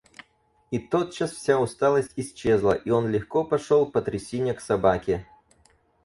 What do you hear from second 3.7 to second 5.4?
по трясине к собаке.